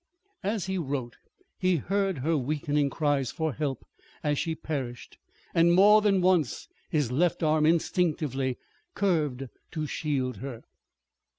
As 0.41 0.65
he 0.65 0.79
wrote 0.79 1.17
he 1.59 1.75
heard 1.75 2.17
her 2.17 2.35
weakening 2.35 2.89
cries 2.89 3.29
for 3.29 3.53
help 3.53 3.85
as 4.23 4.39
she 4.39 4.55
perished, 4.55 5.19
and 5.53 5.73
more 5.75 6.01
than 6.01 6.21
once 6.21 6.67
his 6.89 7.11
left 7.11 7.43
arm 7.43 7.67
instinctively 7.67 8.57
curved 8.95 9.43
to 9.69 9.85
shield 9.85 10.37
her. 10.37 10.63